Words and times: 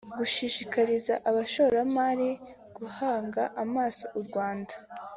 gushishikariza 0.17 1.13
abashoramari 1.29 2.29
guhanga 2.77 3.43
amaso 3.63 4.03
u 4.19 4.19
Rwanda 4.25 4.73